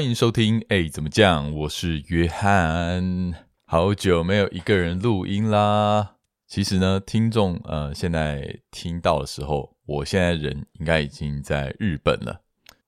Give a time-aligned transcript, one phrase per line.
[0.00, 1.54] 欢迎收听，哎，怎么讲？
[1.54, 3.34] 我是约翰，
[3.66, 6.16] 好久没有一个人录音啦。
[6.46, 12.40] 其实呢，听众呃，现在听到的时候，我现在人应该已经在日本了。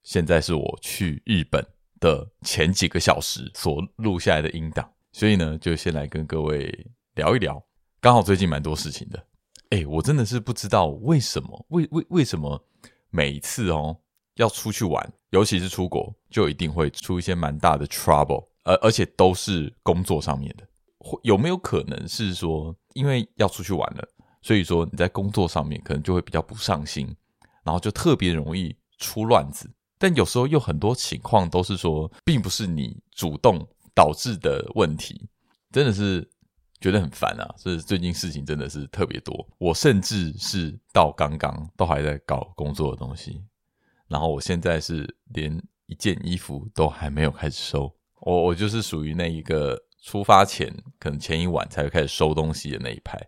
[0.03, 1.63] 现在是我去日本
[2.01, 7.63] 的前几个小时所录下来的音档，所以呢，就先来跟各位聊一聊。
[8.01, 9.23] 刚好最近蛮多事情的，
[9.69, 12.67] 哎，我真的是不知道为什么，为为为什么
[13.11, 13.99] 每一次哦
[14.37, 15.13] 要出去玩。
[15.31, 20.67] 尤其是出国，就一定会出一些蛮大的 trouble，而而且都是工作上面的。
[21.23, 24.07] 有没有可能是说，因为要出去玩了，
[24.43, 27.07] 所以说你在工作上面可能就会比较不上心，
[27.65, 29.71] 然后就特别容易出乱子。
[29.99, 35.29] 但有时候又很多情况都是说，并不是你主动导致的问题，
[35.71, 36.29] 真的是
[36.81, 37.55] 觉得很烦啊！
[37.57, 43.43] 所以最近事情真的是特别多，我甚至是到刚刚都还在搞工作的东西。
[44.13, 45.51] 然后我现在是连
[45.87, 53.19] 一件衣服都还没有开始收，我我就是属于那一个出发前可能前一晚才会开始收东西的那一派。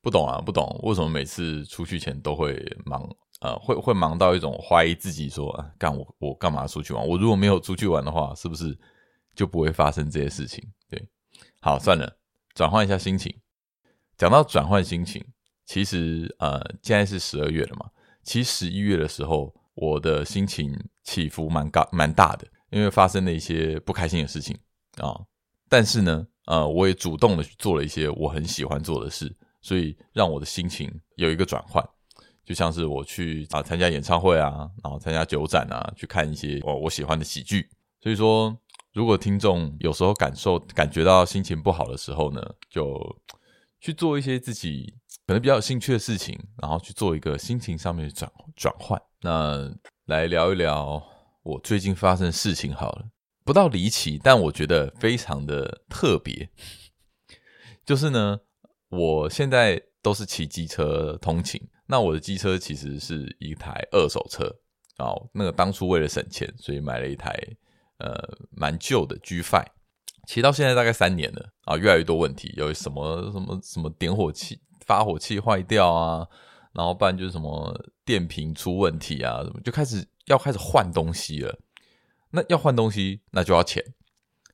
[0.00, 3.04] 不懂啊，不懂为什么每次出去前都会忙，
[3.40, 7.04] 呃，会会忙到一种怀疑自己说，啊、干我我干嘛出去玩？
[7.04, 8.78] 我如果没有出去玩的话，是不是
[9.34, 10.64] 就不会发生这些事情？
[10.88, 11.08] 对，
[11.60, 12.16] 好，算了，
[12.54, 13.36] 转换一下心情。
[14.16, 15.26] 讲到转换心情，
[15.66, 17.90] 其实呃，现在是十二月了嘛，
[18.22, 19.52] 其实十一月的时候。
[19.74, 20.72] 我的心情
[21.04, 24.58] 起伏蛮高蛮大的，因为发生了一些不开心的事情
[24.96, 25.18] 啊。
[25.68, 31.84] 但是呢，呃，我也主动的去做了一些我很喜欢做的事，所以让我的心情有一个转换。
[32.44, 37.68] 就像是我去啊参加演唱会啊，然后参加酒展啊，去看一些我我喜欢的喜剧。
[38.00, 38.56] 所以说，
[38.92, 42.98] 如果听众有时候感受感觉到心情不好的时候呢，就
[43.80, 44.92] 去做一些自己
[45.26, 49.00] 可能比较有兴趣的事情，然后去做一个心情上面的转转换。
[49.22, 49.70] 那
[50.06, 51.02] 来聊一聊
[51.42, 53.04] 我最近发生的事情好了，
[53.44, 56.48] 不到离奇，但我觉得非常的特别。
[57.84, 58.40] 就是呢，
[58.88, 64.44] 我现在都是骑机车通勤，那我的机车其实是一台二手车，
[64.96, 67.38] 哦那个当初为了省钱，所以买了一台
[67.98, 68.16] 呃
[68.50, 69.66] 蛮旧的 G5，
[70.26, 76.26] 骑到现在大概三年了啊，越来越多问题，有什么什么什么点火器、发火器坏掉啊。
[76.72, 81.58] 然后不然就是什么电瓶出问题啊，什么就开始要开始换东西了。
[82.30, 83.82] 那要换东西，那就要钱。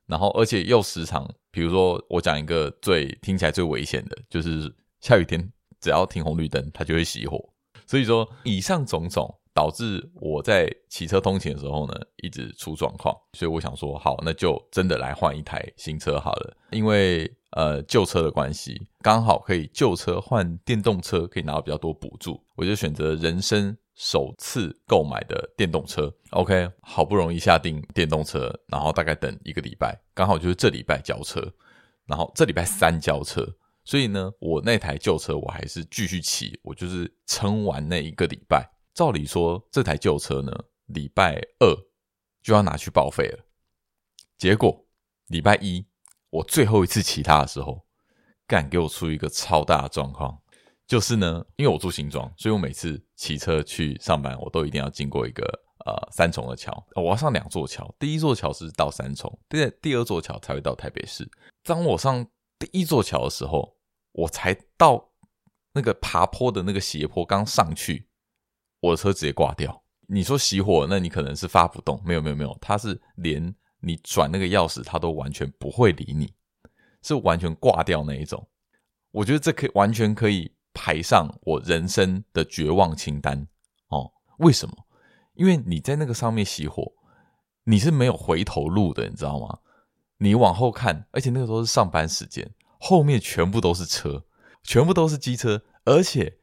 [0.07, 7.39] 然后而且又时常，比如说我讲一个最听起来最危险的，就是下雨天只要停红绿灯，它就会熄火。
[7.87, 13.15] 所以说，以上种种导致我在骑车通勤的时候呢，一直出状况。
[13.35, 17.31] 所以我想说，好，那就真的来换一台新车好了，因为。
[17.51, 26.13] 呃，旧车的关系，刚好可以旧车换电动车，可以拿到比较多补助，我就选择人生首次购买的电动车。
[26.33, 31.41] OK，好不容易下定电动车，然后大概等一个礼拜，刚好就是这礼拜交车，
[32.05, 33.47] 然后这礼拜三交车，
[33.85, 38.69] 所以呢，我那台旧车我还是继续骑，我就是撑完那一个礼拜。
[38.93, 40.53] 照理说，这台旧车呢，
[40.87, 41.75] 礼拜二
[42.43, 43.39] 就要拿去报废了，
[44.37, 44.85] 结果
[45.29, 45.87] 礼拜一。
[46.31, 47.87] 我最后一次骑它的时候，
[48.47, 50.37] 干给我出一个超大的状况，
[50.87, 55.45] 就是呢，因为我住新庄，所以我每次骑车去上班，我都一定要经过一个
[55.87, 61.29] 呃三重的桥，我要上两座桥，第一座桥是到三重，第第二座桥才会到台北市。
[61.63, 62.27] 当我上
[62.59, 63.77] 第一座桥的时候，
[64.13, 65.11] 我才到
[65.73, 68.09] 那个爬坡的那个斜坡，刚上去，
[68.81, 69.83] 我的车直接挂掉。
[70.09, 73.55] 你说熄火，那你可能是发不动，没有没有没有，它是连。
[73.87, 76.35] 你转那个钥匙，他都完全不会理你，
[77.03, 78.45] 是完全挂掉那一种。
[79.13, 83.47] 我觉得这可以完全可以排上我人生的绝望清单
[83.91, 84.11] 哦。
[84.39, 84.75] 为什么？
[85.35, 86.93] 因为你在那个上面熄火，
[87.63, 89.61] 你是没有回头路的，你知道吗？
[90.19, 92.51] 你往后看，而且那个时候是上班时间，
[92.81, 94.25] 后面全部都是车，
[94.65, 96.39] 全部都是机车，而且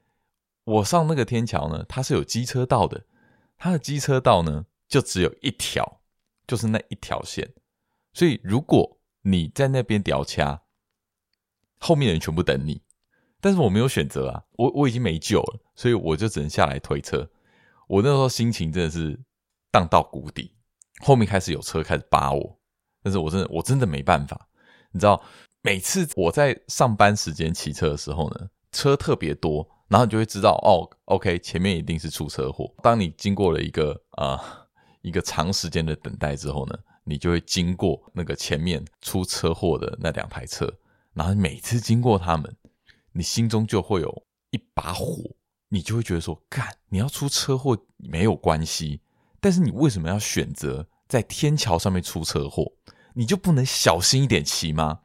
[0.63, 3.06] 我上那个天桥呢，它是有机车道的，
[3.57, 6.00] 它的机车道呢就只有一条。
[6.53, 7.51] 就是那一条线，
[8.13, 10.61] 所以如果你在那边掉掐，
[11.79, 12.79] 后面的人全部等你。
[13.41, 17.27] 但是我没有选择啊，我我已经没救了，所以我就只能下来推车。
[17.88, 19.19] 我那时候心情真的是
[19.71, 20.53] 荡到谷底，
[21.00, 22.59] 后面开始有车开始扒我，
[23.01, 24.47] 但是我真的我真的没办法。
[24.91, 25.19] 你知道，
[25.63, 32.71] 每次我在上班时间骑车的时候呢，车特别多，然后你就会知道哦，OK，前面一定是出车祸。
[32.83, 34.59] 当你经过了一个啊。
[35.03, 40.67] 一个长时间的等待之后呢，你就会经过那个前面出车祸的那两台车，
[41.13, 42.55] 然后每次经过他们，
[43.11, 45.17] 你心中就会有一把火，
[45.67, 49.01] 你就会觉得说：干，你要出车祸没有关系，
[49.39, 52.71] 但是你为什么要选择在天桥上面出车祸，
[53.13, 55.01] 你就不能小心一点骑吗？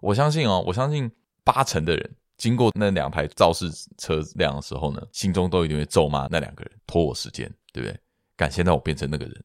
[0.00, 1.10] 我相信哦，我相信
[1.44, 8.00] 八成的人经过那两台肇事车辆的时候呢，心中都一定会咒骂那两个人拖我时间，对不对？
[8.36, 9.44] 感谢让我变成那个人，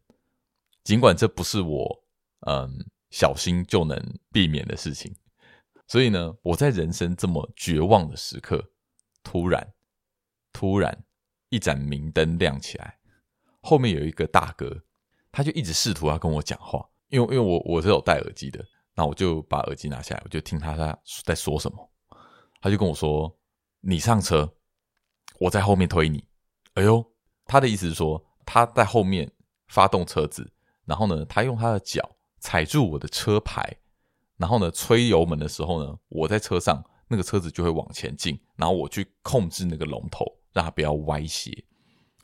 [0.83, 2.03] 尽管这不是我
[2.47, 2.69] 嗯
[3.09, 3.97] 小心就能
[4.31, 5.15] 避免的事情。
[5.87, 8.71] 所以呢，我在人生这么绝望的时刻，
[9.23, 9.73] 突然，
[10.53, 11.05] 突然
[11.49, 12.99] 一盏明灯亮起来，
[13.61, 14.83] 后面有一个大哥。
[15.31, 18.65] 他就一直试图要跟我讲话，因为因为我我是有戴耳机的，
[18.95, 21.91] 那我就把耳机拿下来，我就听他他在说什么。
[22.59, 23.39] 他就跟我说
[23.79, 24.51] ：“你上车，
[25.39, 26.27] 我在后面推你。”
[26.73, 27.05] 哎呦，
[27.45, 29.31] 他的意思是说他在后面
[29.67, 30.51] 发动车子，
[30.83, 33.77] 然后呢，他用他的脚踩住我的车牌，
[34.37, 41.63] 然后呢，吹油门的时候呢，我在车上，那个车子就会往前进，然后我去控制那个龙头，让它不要歪斜，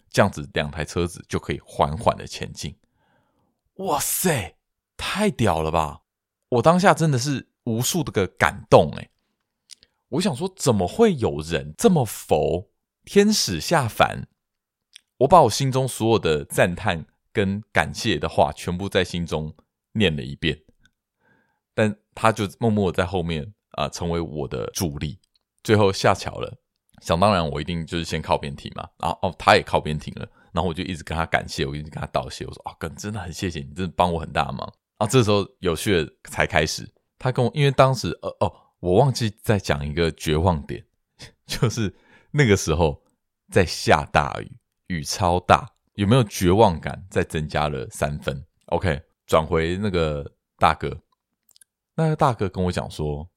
[0.09, 2.75] 这样子两台车子就可以缓缓的前进。
[3.75, 4.55] 哇塞，
[4.97, 6.01] 太屌了吧！
[6.49, 9.11] 我当下真的是无数的个感动诶，
[10.09, 12.71] 我想说，怎么会有人这么佛，
[13.03, 14.27] 天使下凡？
[15.17, 19.55] 我把我心中所有的赞叹跟感谢的话，全部在心中
[19.93, 20.61] 念了一遍。
[21.73, 25.19] 但他就默默在后面啊、成为我的助力。
[25.63, 26.57] 最后下桥了，
[27.01, 28.87] 想当然，我一定就是先靠边停嘛。
[28.99, 30.27] 然后哦，他也靠边停了。
[30.53, 32.45] 然后我就一直跟他感谢，我一直跟他道谢。
[32.45, 36.89] 我说：“啊、哦，哥，真的很谢谢你，真的帮我很大忙。”啊，这时候有趣的才开始。
[37.19, 40.85] 他跟我，因为当时，呃，哦，我忘记再讲一个绝望点，
[41.45, 41.93] 就是
[42.31, 43.03] 那个时候
[43.51, 44.49] 在下大雨，
[44.87, 47.05] 雨超大，有没有绝望感？
[47.09, 48.45] 再增加了三分。
[48.67, 51.01] OK，转回那个大哥，
[51.95, 53.29] 那个大哥跟我讲说，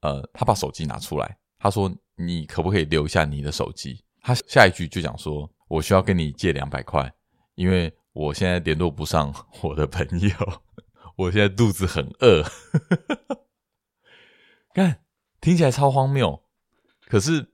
[0.00, 5.50] 呃，他把手机拿出来，他说：“你可不可以留下你的手机？”他下一句就讲说。
[5.70, 7.14] 我需要跟你借两百块，
[7.54, 9.32] 因为我现在联络不上
[9.62, 10.62] 我的朋友，
[11.14, 12.42] 我现在肚子很饿。
[14.74, 15.04] 看，
[15.40, 16.42] 听起来超荒谬，
[17.06, 17.52] 可是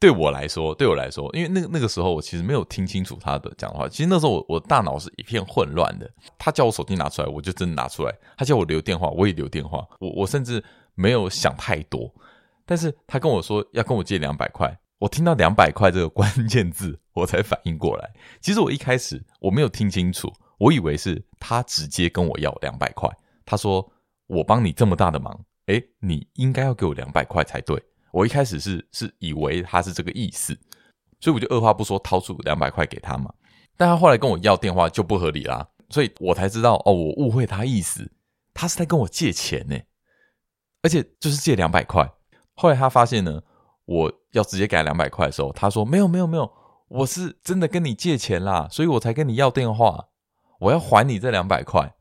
[0.00, 3.86] 对我来说，对我来说，因为那个那个时候我其实没有听清楚他的讲话。
[3.86, 6.10] 其实那时候我我大脑是一片混乱的。
[6.38, 9.86] 他叫我手机拿出来，我就真的拿出来；他叫我留电话，我也留电话。
[9.98, 10.64] 我我甚至
[10.94, 12.10] 没有想太多，
[12.64, 14.74] 但是他跟我说要跟我借两百块。
[14.98, 18.10] 我听到两百块这个关键字， 我才反应过来。
[18.40, 23.10] 其实我一开始我没有听清楚，我以为是他直接跟我要两百块。
[23.44, 23.86] 他说
[24.28, 30.58] ：“我帮你这么大的忙，诶，你应该要给我两百块才对。”我一开始是是以为他是这个意思，
[31.20, 33.32] 所以我就二话不说掏出两百块给他嘛。
[33.76, 38.12] 但他后来跟我要电话就不合理啦，所以我才知道哦，我误会他意思，
[38.54, 39.78] 他是在跟我借钱呢，
[40.82, 42.10] 而且就是借两百块。
[42.54, 43.42] 后来他发现呢。
[43.86, 46.48] 我要直接给他两百块的时候，他说：“没有，没有，没有，
[46.86, 50.10] 我是真的跟你借钱啦，所以我才跟你要电话，
[50.60, 51.92] 我要还你这两百块。”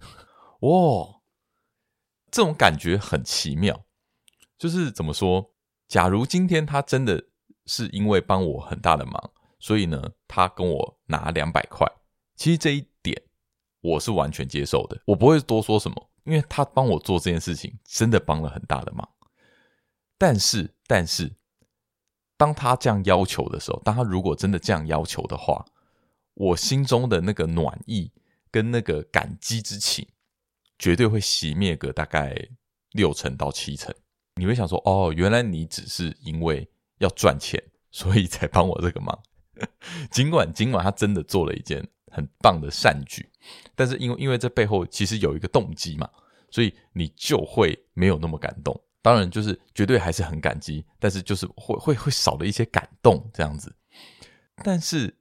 [0.62, 1.22] 哇，
[2.30, 3.86] 这种感觉很奇妙。
[4.60, 5.50] 就是怎么说？
[5.90, 7.22] 假如今天他真的
[7.66, 11.86] 是因为帮我很大的忙，所以呢，他跟我拿两百块，
[12.38, 13.22] 其实这一点
[13.82, 19.06] 我是完全接受的，我不会多说什么，因为他帮我做这件事情真的帮了很大的忙。
[20.18, 21.36] 但是，但是。
[22.38, 25.66] 当他这样要求的时候，当他如果真的这样要求的话，
[26.36, 28.10] 我心中的那个暖意
[28.50, 30.08] 跟那个感激之情，
[30.78, 32.34] 绝对会熄灭个大概
[32.92, 33.94] 六成到七成。
[34.40, 36.68] 你会想说：“哦，原来你只是因为
[37.00, 39.20] 要赚钱，所以才帮我这个忙。
[40.10, 43.30] ”尽管尽管他真的做了一件很棒的善举，
[43.76, 46.10] 但是因为因为这背后其实有一个动机嘛，
[46.50, 48.80] 所以你就会没有那么感动。
[49.02, 53.74] 当然，就是绝对还是很感激，但是就是会会会少了一些感动这样子。
[54.64, 55.16] 但是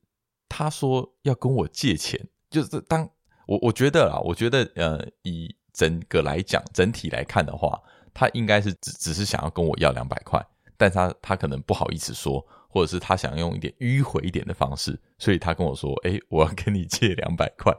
[0.48, 2.20] 他说要跟我借钱，
[2.50, 3.08] 就是当
[3.46, 7.80] 我我觉得啊，我觉得呃，以整个来讲，整体来看的话，
[8.18, 10.44] 他应该是只只是想要跟我要两百块，
[10.76, 17.72] 但他他可能不好意思说，或者是他想用一点迂回一点的方式，所以他跟我说：“哎，我要跟你借两百块。”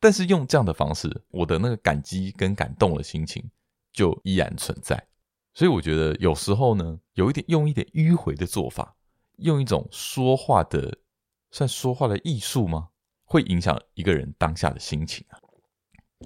[0.00, 3.48] 但是用这样的方式，我的那个感激跟感动的心情。
[3.94, 5.00] 就依然存在，
[5.52, 8.96] 所以我觉得有时候呢，有一点用一点迂回的做法，
[9.36, 10.98] 用一种说话的，
[11.52, 12.88] 算说话的艺术吗？
[13.24, 15.38] 会影响一个人当下的心情啊。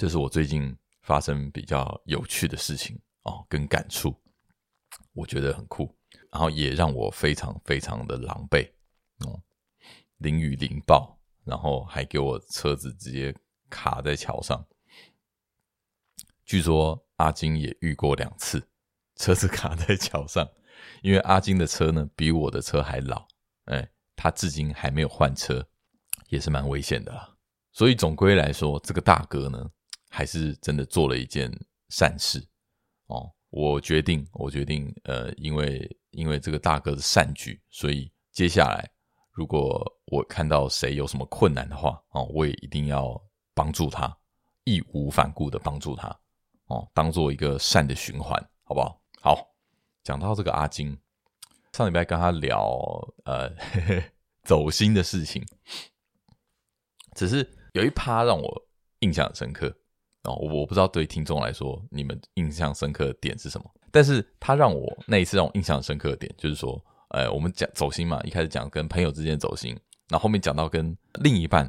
[0.00, 0.74] 这是我最近
[1.08, 4.14] 发生比较有趣的事情哦，跟感触，
[5.14, 5.96] 我觉得很酷，
[6.30, 8.70] 然后也让我非常非常的狼狈
[9.20, 9.40] 哦，
[10.18, 13.34] 淋雨淋爆，然后还给我车子直接
[13.70, 14.62] 卡在桥上，
[16.44, 17.02] 据说。
[17.18, 18.62] 阿金也遇过两次，
[19.18, 20.48] 车子卡在桥上，
[21.02, 23.26] 因为阿金的车呢比我的车还老，
[23.64, 25.66] 哎，他至今还没有换车，
[26.28, 27.36] 也是蛮危险的啦。
[27.72, 29.68] 所以总归来说，这个大哥呢，
[30.08, 31.50] 还是真的做了一件
[31.88, 32.46] 善事
[33.06, 33.32] 哦。
[33.50, 38.90] 我决定，我决定，呃，因为因为这个大哥的善举，所以接下来
[39.32, 43.20] 如果我看到谁有什么困难的话，哦，我也一定要
[43.54, 44.14] 帮助他，
[44.64, 46.08] 义无反顾的帮助他，
[46.66, 49.00] 哦，当做一个善的循环，好不好？
[49.20, 49.54] 好，
[50.02, 50.98] 讲到这个阿金，
[51.72, 52.68] 上礼拜跟他聊，
[53.24, 54.04] 呃，呵 呵
[54.42, 55.46] 走心的事情，
[57.14, 57.54] 只是。
[57.74, 58.68] 有一趴让我
[59.00, 59.72] 印象很深刻
[60.28, 69.70] 哦，我不知道对听众来说你们印象深刻的点是什么，但是他让我那一次让我印象深刻的点就是说，呃，我们讲走心嘛，一开始讲跟朋友之间走心，
[70.08, 71.68] 然后后面讲到跟另一半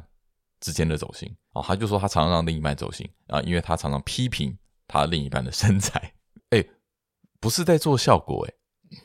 [0.60, 6.12] 之间的走心哦，他就说他常常让另一半走心啊，因为他常常批评他另一半的身材，
[6.50, 6.64] 哎，
[7.40, 8.98] 不是在做效果哎，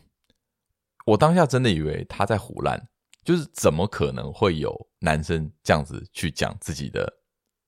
[1.05, 2.87] 我当下真的以为他在胡乱。
[3.23, 7.11] 就是怎么可能会有男生这样子去讲自己的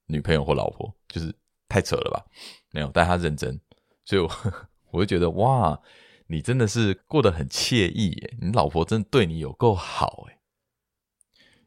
[0.06, 0.88] 女朋友或老婆？
[1.08, 1.34] 就是
[1.68, 2.24] 太扯了吧？
[2.70, 3.60] 没有，但他认真，
[4.04, 4.30] 所以我
[4.90, 5.80] 我就觉得哇，
[6.26, 8.36] 你真的是过得很惬意耶！
[8.40, 10.38] 你老婆真的对你有够好诶，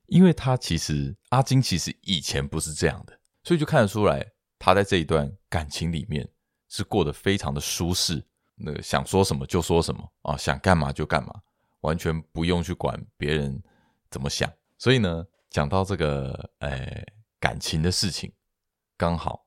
[0.07, 4.25] 因为他其实阿金其实以前不是这样的，所以就看得出来
[4.57, 6.27] 他在这一段感情里面
[6.69, 8.23] 是过得非常的舒适，
[8.55, 11.33] 那个想说什么就说什么啊，想干嘛就干嘛，
[11.81, 13.61] 完全不用去管别人。
[14.11, 14.51] 怎么想？
[14.77, 17.01] 所以呢，讲到这个，呃，
[17.39, 18.29] 感情的事情，
[18.97, 19.45] 刚好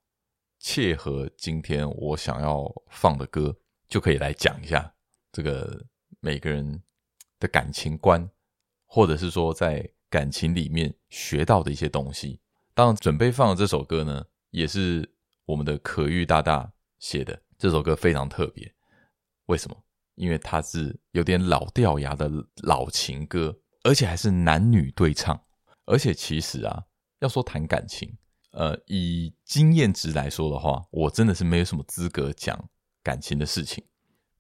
[0.65, 3.55] 切合今天我想要放的歌，
[3.87, 4.95] 就可以来讲一下
[5.31, 5.85] 这个
[6.21, 6.83] 每个人
[7.39, 8.27] 的感情观，
[8.87, 12.41] 或者是说在感情里面学到的一些东西。
[12.73, 15.07] 当然，准备放的这首歌呢，也是
[15.45, 17.39] 我们的可玉大大写的。
[17.59, 18.75] 这首歌非常特别，
[19.45, 19.77] 为什么？
[20.15, 22.31] 因为它是有点老掉牙的
[22.63, 23.55] 老情歌。
[23.83, 25.39] 而且还是男女对唱，
[25.85, 26.85] 而且其实啊，
[27.19, 28.17] 要说谈感情，
[28.55, 32.57] 呃，以经验值来说的话，我真的是没有什么资格讲
[33.03, 33.85] 感情的事情。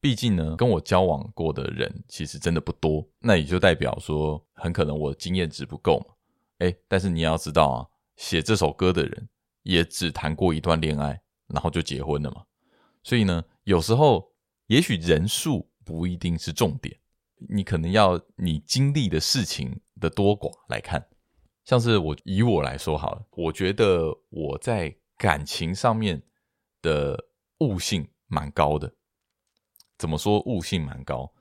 [0.00, 6.14] 毕竟呢，跟我交往过的人其实真的不多，那也就代表说，很可能我经验值不够嘛。
[6.58, 9.28] 诶，但是你要知道啊，写这首歌的人
[9.64, 12.44] 也只谈过一段恋爱，然后就结婚了嘛。
[13.02, 14.30] 所以呢，有时候
[14.68, 16.96] 也许人数不一定是重点。
[17.48, 21.04] 你可能要你经历的事情的多寡来看，
[21.64, 26.22] 像是我以我来说好了，我觉得我在感情上面
[26.82, 27.18] 的
[27.58, 28.92] 悟性蛮高的。
[29.96, 31.32] 怎么说悟性蛮高？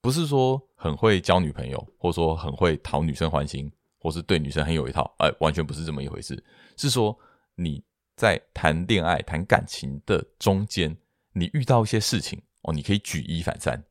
[0.00, 6.42] 不是说很会交女朋友，或者说很会讨女生欢心，或是对女生很有一套，哎，完全不是这么一回事。
[6.76, 7.18] 是说
[7.54, 7.82] 你
[8.14, 10.94] 在谈恋爱、谈感情的中间，
[11.32, 13.82] 你遇到一些事情哦，你可以举一反三。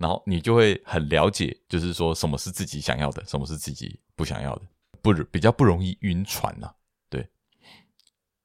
[0.00, 4.62] 然后你就会很了解，就是说什么是自己想要的，什么是自己不想要的，
[5.02, 6.74] 不比较不容易晕船呐、啊。
[7.10, 7.28] 对，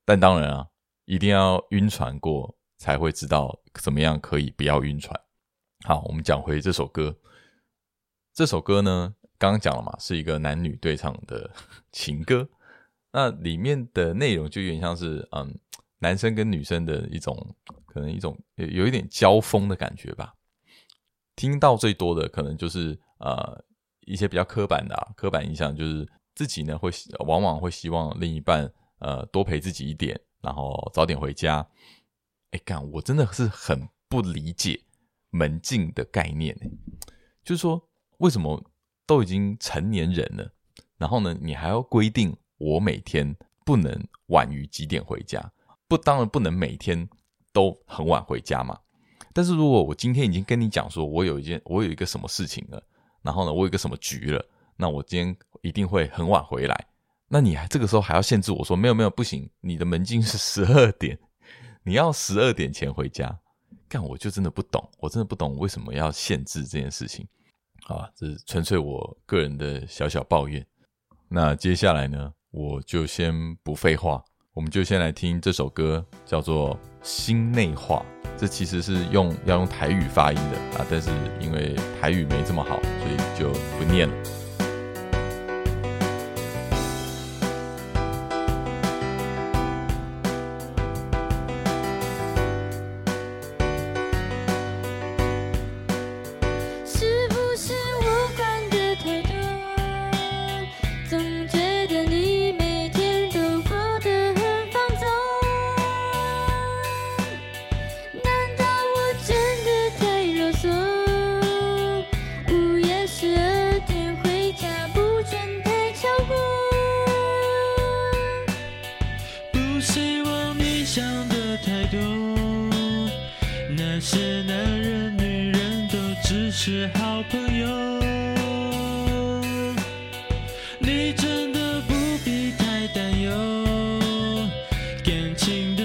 [0.04, 0.68] 但当然啊，
[1.06, 5.18] 一定要晕船过才会知道怎么样可以不要晕船。
[5.86, 7.18] 好，我们讲回这首歌。
[8.34, 11.50] 这首歌呢，刚刚讲了嘛，是一个男女对唱的
[11.94, 12.46] 情歌。
[13.14, 15.58] 那里面的内容就有点像是，嗯，
[16.00, 20.34] 男生跟女生的一种，可能一种有有一点交锋的感觉吧。
[21.36, 23.64] 听到最多的可能就是呃
[24.02, 26.90] 一些比较刻板的、啊、刻板印象，就是自己呢会
[27.26, 31.68] 往往会希望另一半呃多陪自己一点，然后早点回家。
[32.52, 34.82] 哎干，我真的是很不理解
[35.30, 36.58] 门禁的概念，
[37.44, 37.90] 就是说
[38.20, 38.64] 为什么
[39.06, 40.50] 都已经成年人了，
[40.98, 45.52] 然后呢你还要规定我每天不能晚于几点回家？
[45.88, 47.10] 不，当然不能每天
[47.52, 48.80] 都很晚回家嘛。
[49.36, 52.82] 但是如果我今天已经跟你讲说，我有一件，我有一个什么事情了，
[53.22, 54.42] 然后呢，我有一个什么局了，
[54.78, 56.88] 那我今天一定会很晚回来。
[57.28, 61.20] 那你还这个时候还要限制我说，没有没有，不行，你的门禁是十二点，
[61.84, 63.38] 你要十二点前回家。
[63.90, 67.28] 干，我就真的不懂，我真的不懂为什么要限制这件事情。
[67.88, 70.66] 啊，这是纯粹我个人的小小抱怨。
[71.28, 74.24] 那接下来呢，我就先不废话。
[74.54, 78.06] 我们就先来听这首歌，叫做《心内话》。
[78.38, 84.14] 这其实是用要用台语发音的啊，但是因为台语没这么好，所以就不念了。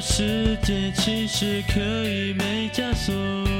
[0.00, 1.78] 世界其实可
[2.08, 3.59] 以没枷锁。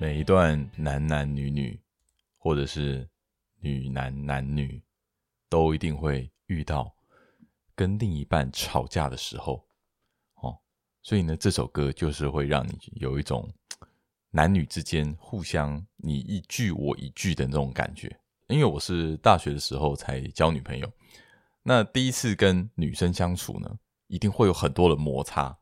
[0.00, 1.78] 每一段男男女女，
[2.38, 3.06] 或者是
[3.60, 4.82] 女男男女，
[5.50, 6.90] 都一定会遇到
[7.74, 9.62] 跟另一半吵架的时候，
[10.36, 10.58] 哦，
[11.02, 13.46] 所以呢，这首歌就是会让你有一种
[14.30, 18.08] 男女之间互相你一句我一句的那种感觉。
[18.48, 20.90] 因为我是大学的时候才交女朋友，
[21.62, 23.70] 那第一次跟女生相处呢，
[24.06, 25.54] 一定会有很多的摩擦，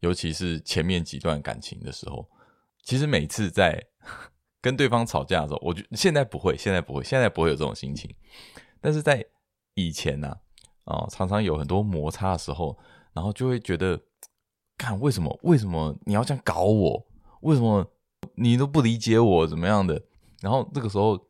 [0.00, 2.28] 尤其是前面几段感情的时候。
[2.86, 3.84] 其实每次在
[4.62, 8.14] 跟对方吵架的时候，我觉得现在不会，现在不会，现在不会有这种心情。
[8.80, 9.26] 但是在
[9.74, 10.28] 以前呢、
[10.84, 12.78] 啊，啊、哦，常常有很多摩擦的时候，
[13.12, 14.00] 然后就会觉得，
[14.78, 15.36] 看为什么？
[15.42, 17.06] 为什么你要这样搞我？
[17.40, 17.84] 为什么
[18.36, 19.46] 你都不理解我？
[19.48, 20.00] 怎么样的？
[20.40, 21.20] 然后这个时候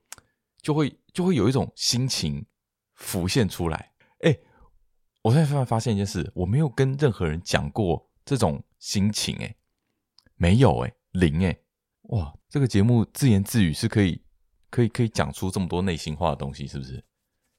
[0.60, 2.44] 就会就会有一种心情
[2.94, 3.92] 浮现出来。
[4.20, 4.38] 哎，
[5.22, 9.56] 我现在突然发现一件事，我没有跟任何人讲过这种心情，哎，
[10.36, 10.92] 没有，哎。
[11.16, 11.58] 零哎，
[12.02, 12.32] 哇！
[12.48, 14.22] 这个节目自言自语是可以，
[14.70, 17.02] 可以，可以讲出这么多内心话的东西，是不是？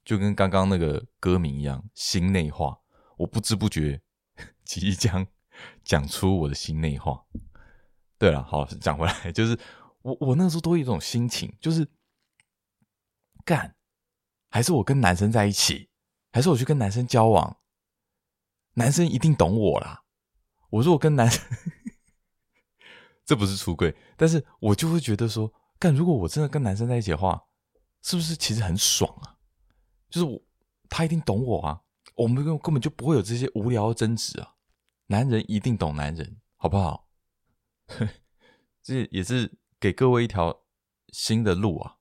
[0.05, 2.77] 就跟刚刚那个歌名一样，心内话。
[3.17, 3.99] 我不知不觉
[4.63, 5.25] 即将
[5.83, 7.25] 讲出我的心内话。
[8.19, 9.57] 对了，好，讲回来，就是
[10.03, 11.87] 我，我那时候都有一种心情，就是
[13.43, 13.75] 干，
[14.49, 15.89] 还是我跟男生在一起，
[16.31, 17.57] 还是我去跟男生交往，
[18.75, 20.03] 男生一定懂我啦。
[20.69, 21.43] 我说我跟男生。
[23.27, 27.43] 这不是出柜，但是我就会觉得说，干，如果我真的跟男生在一起的话，
[28.01, 29.37] 是不是其实很爽啊？
[30.09, 30.41] 就是我
[30.87, 31.81] 他一定懂我啊，
[32.15, 34.55] 我们根根本就不会有这些无聊的争执啊。
[35.07, 37.09] 男人一定懂男人，好不好？
[38.81, 40.63] 这也是给各位一条
[41.09, 41.97] 新的路啊，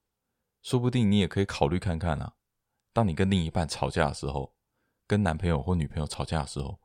[0.62, 2.34] 说不定你也可以考虑看看啊。
[2.92, 4.54] 当你跟另一半吵架的时候，
[5.08, 6.78] 跟男朋友或女朋友吵架的时候，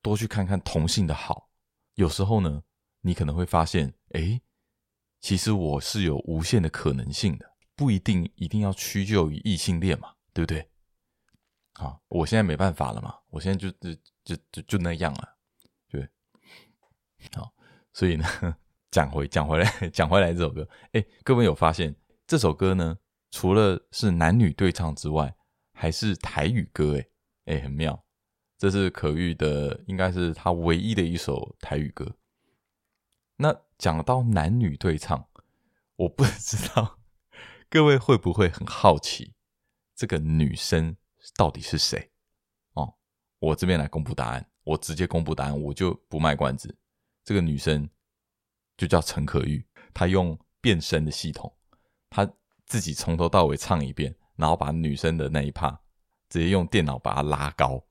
[0.00, 1.50] 多去看看同性的好。
[1.94, 2.62] 有时候呢，
[3.02, 4.40] 你可能会发现，哎，
[5.20, 10.66] 其实我是有无限的可能性的，不一定一定要屈就于异性恋嘛，对不对？
[11.74, 13.70] 好，我现在没办法了嘛，我现在就
[14.24, 15.36] 就就就那样了，
[15.90, 16.08] 对。
[17.34, 17.52] 好，
[17.92, 18.24] 所以呢，
[18.90, 21.94] 讲回讲回来 讲回来这首歌，哎，各位有发现
[22.26, 22.98] 这首歌呢，
[23.30, 25.34] 除了是男女对唱之外，
[25.72, 26.98] 还是台语歌，
[27.46, 28.04] 哎哎，很妙。
[28.58, 32.14] 这是可遇的，应该是他唯一的一首台语歌。
[33.36, 35.28] 那讲到男女对唱，
[35.96, 36.98] 我不知道
[37.68, 39.34] 各位会不会很好奇，
[39.94, 40.96] 这个女生
[41.36, 42.10] 到底是谁？
[42.74, 42.94] 哦，
[43.38, 46.76] 我这边来公布答案，我直接公布答案，我就不卖关子。
[47.24, 47.88] 这个女生
[48.76, 51.52] 就叫陈可玉，她用变声的系统，
[52.10, 52.30] 她
[52.66, 55.78] 自己从头到尾唱一遍，然后把女生的那一 part
[56.28, 57.84] 直接用电脑把它拉高。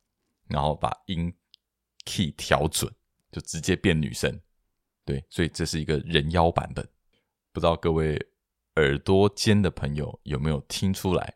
[0.47, 1.33] 然后把音
[2.03, 2.93] key 调准，
[3.31, 4.37] 就直接变女生。
[5.05, 6.87] 对，所以这是一个人妖版本。
[7.51, 8.15] 不知道各位
[8.75, 11.33] 耳朵尖的朋友有没有听出来？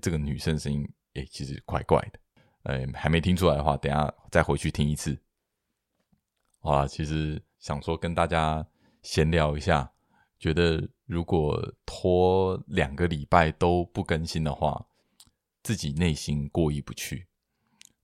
[0.00, 2.18] 这个女生声音，诶，其实怪怪的。
[2.62, 5.18] 哎，还没听出来的话，等下再回去听一次。
[6.60, 8.66] 好啦，其实想说跟大家
[9.02, 9.92] 闲聊一下，
[10.38, 14.86] 觉得如果拖两个礼拜都不更新的话，
[15.62, 17.26] 自己内心过意不去。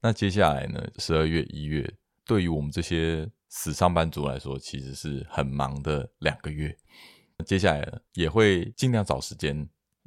[0.00, 0.84] 那接下来呢？
[0.98, 1.88] 十二月、一月，
[2.24, 6.76] 对于我们这些死上班族来说，其实是很忙的两个月。
[7.46, 9.56] 接下来，也会尽量找时间，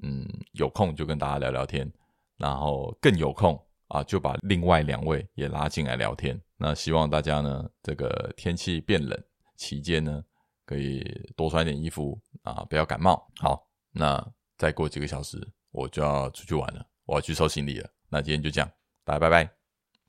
[0.04, 1.92] 嗯，有空就跟大家聊聊天，
[2.38, 6.40] 然后更有空啊，就把另外两位也拉进来聊天。
[6.58, 9.18] 那希望大家呢，这个天气变冷
[9.56, 10.24] 期间呢，
[10.66, 11.02] 可以
[11.36, 13.26] 多穿点衣服啊，不要感冒。
[13.38, 14.24] 好，那
[14.58, 17.90] 再过几个小时，我就要出去玩了，我要去收行李了。
[18.10, 18.70] 那今天就这样，
[19.06, 19.61] 大家拜拜。